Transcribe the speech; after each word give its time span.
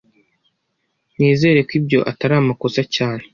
Nizere 1.17 1.59
ko 1.67 1.71
ibyo 1.79 1.99
atari 2.11 2.33
amakosa 2.41 2.81
cyane 2.95 3.23